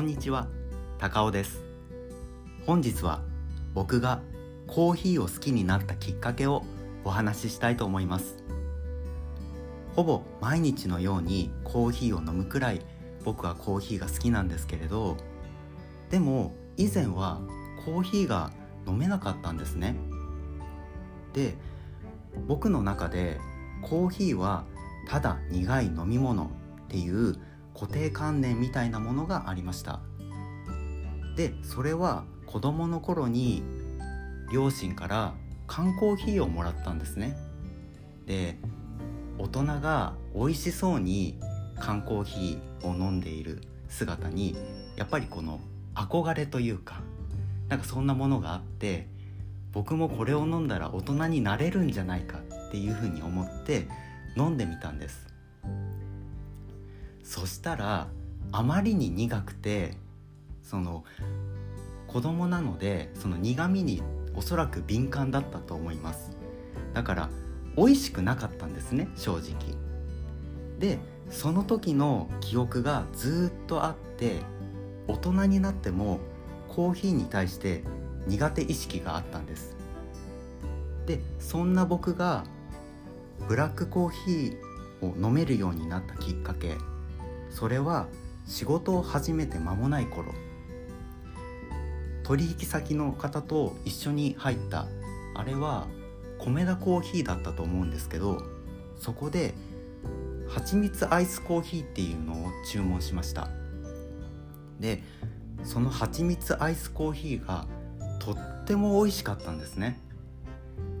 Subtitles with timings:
[0.00, 0.48] こんにちは
[0.96, 1.62] 高尾です。
[2.64, 3.20] 本日は
[3.74, 4.22] 僕が
[4.66, 6.64] コーヒーを好きになったきっかけを
[7.04, 8.42] お話ししたいと思います。
[9.94, 12.80] ほぼ毎日のようにコーヒーを飲むくらい
[13.26, 15.18] 僕はコーヒーが好きなんですけれど
[16.08, 17.42] でも以前は
[17.84, 18.52] コーヒーが
[18.88, 19.96] 飲めなかったんですね。
[21.34, 21.58] で
[22.48, 23.38] 僕の中で
[23.82, 24.64] コーヒーは
[25.06, 27.36] ただ苦い飲み物っていう
[27.80, 30.00] 固定観念みたいなものがありました。
[31.34, 33.62] でそれは子供の頃に
[34.52, 35.34] 両親から
[35.66, 37.38] 缶コーヒーをもらったんですね。
[38.26, 38.58] で
[39.38, 41.40] 大人が美味しそうに
[41.78, 44.54] 缶コーヒーを飲んでいる姿に
[44.96, 45.58] やっぱりこの
[45.94, 47.00] 憧れというか
[47.68, 49.08] なんかそんなものがあって
[49.72, 53.88] 僕もこれを飲んだら大人になれるんじゃないかっていうふうに思って
[54.36, 55.26] 飲んでみたんです。
[57.30, 58.08] そしたら
[58.50, 59.92] あまりに苦くて
[60.64, 61.04] その
[62.08, 64.02] 子供なのでその苦味に
[64.34, 66.36] おそらく敏感だったと思います。
[66.92, 67.30] だから
[67.76, 69.54] 美味しくなかったんですね正直。
[70.80, 70.98] で
[71.30, 74.40] その時の記憶がずっとあって
[75.06, 76.18] 大人になっても
[76.66, 77.84] コーヒーに対して
[78.26, 79.76] 苦手意識があったんです。
[81.06, 82.42] でそんな僕が
[83.46, 86.76] ブラックコーヒーを飲めるようになったきっかけ
[87.60, 88.08] それは
[88.46, 90.32] 仕事を始めて間もない頃。
[92.22, 94.86] 取引先の方と一緒に入った。
[95.34, 95.86] あれは
[96.38, 98.42] 米田コーヒーだったと思うんですけど
[98.96, 99.52] そこで
[100.48, 103.50] 蜂蜜アイスコーヒーっていうのを注文しました。
[104.78, 105.02] で
[105.62, 107.66] その蜂蜜アイスコーヒーが
[108.20, 110.00] とっても美味しかったんですね。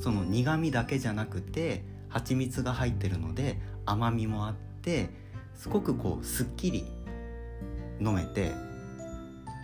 [0.00, 5.27] その苦味だけじゃなくて蜂蜜が入ってるので甘みもあって
[5.58, 6.86] すごくこうすっきり
[8.00, 8.52] 飲めて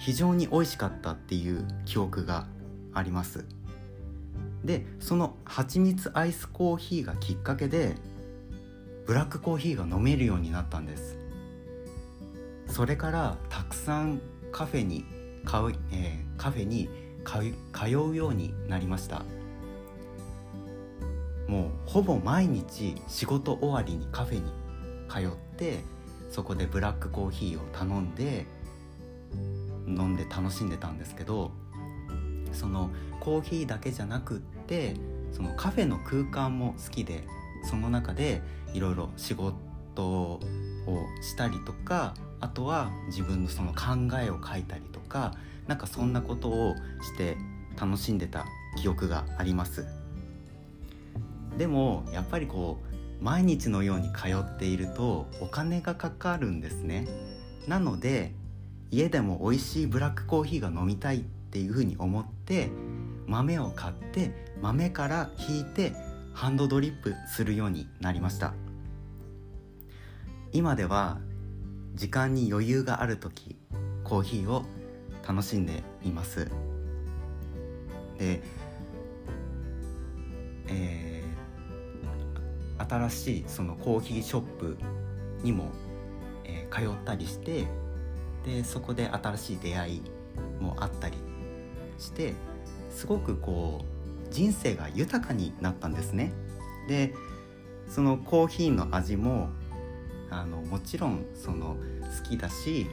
[0.01, 2.49] 非常に美味しかったっていう記憶が
[2.93, 3.47] あります。
[4.65, 7.95] でその蜂蜜アイスコーヒーがきっかけで
[9.07, 11.17] ブラックコーヒーが飲めるようになったんです。
[12.67, 15.05] それからたくさんカフェに
[15.45, 16.89] 買う、えー、カフェに
[17.73, 19.23] 通うようになりました。
[21.47, 24.51] もうほぼ毎日仕事終わりにカフェに
[25.09, 25.81] 通って
[26.31, 28.47] そこでブラックコーヒーを頼んで
[29.87, 31.53] 飲んで楽しんでたんですけど
[32.53, 34.95] そのコーヒーだけじゃなくって
[35.33, 37.25] そのカフェの空間も好きで
[37.65, 38.43] その中で
[38.75, 39.55] いろいろ仕事
[40.03, 40.41] を
[41.23, 45.35] したりとかあとは自分のその考えを書いたりとか
[45.67, 47.37] なんかそんなことをして
[47.81, 48.45] 楽しんでた
[48.77, 49.87] 記憶があります。
[51.57, 57.09] でもやっぱりこう毎日のように通っているとお金がかかるんですね。
[57.67, 58.33] なので
[58.91, 61.21] 家でも美味しいブラックコーヒーが飲みたいっ
[61.51, 62.71] ていうふうに思って
[63.27, 65.93] 豆を買って豆から引いて
[66.33, 68.55] ハンドドリップするようになりました。
[70.53, 71.19] 今では
[71.95, 73.57] 時間に余裕がある時
[74.05, 74.65] コーヒーを
[75.27, 76.51] 楽しんでいます。
[78.19, 78.43] で、
[80.69, 81.04] えー、
[82.89, 84.77] 新しいそのコーヒーショップ
[85.43, 85.71] にも、
[86.45, 87.67] えー、通ったりして
[88.45, 90.03] でそこで新しい出会い
[90.61, 91.17] もあったり
[91.99, 92.35] して
[92.91, 96.33] すごくこう人生が豊かになったんですね。
[96.89, 97.15] で
[97.89, 99.49] そのコーヒーの味も
[100.31, 101.77] あのもちろんその
[102.23, 102.87] 好きだし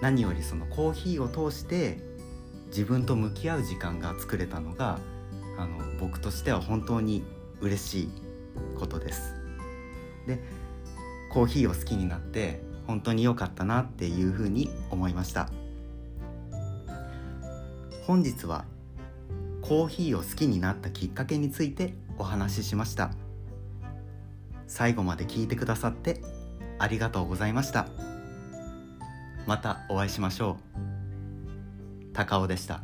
[0.00, 1.98] 何よりそのコーヒーを通して
[2.68, 4.98] 自分と向き合う時間が作れたのが
[5.58, 7.22] あの僕としては本当に
[7.60, 8.08] 嬉しい
[8.78, 9.34] ことです。
[10.26, 10.42] で
[11.30, 15.48] コーヒーを好きになって本当に良かったなっていうふうに思いました。
[18.06, 18.64] 本日は
[19.62, 23.10] コーヒーを好きになったきっかけについてお話ししました。
[24.66, 26.20] 最後まで聞いてくださって
[26.78, 27.88] ありがとうございました。
[29.46, 32.12] またお会いしましょう。
[32.12, 32.82] 高尾でした。